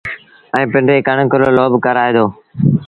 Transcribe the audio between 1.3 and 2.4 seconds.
رو لوب ڪرآئي دو